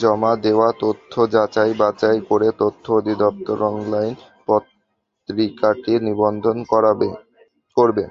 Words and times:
জমা 0.00 0.32
দেওয়া 0.44 0.68
তথ্য 0.82 1.12
যাচাই 1.34 1.72
বাছাই 1.80 2.18
করে 2.28 2.48
তথ্য 2.60 2.84
অধিদপ্তর 2.98 3.58
অনলাইন 3.70 4.12
পত্রিকাটির 4.48 6.00
নিবন্ধন 6.08 6.56
করবে। 6.70 7.08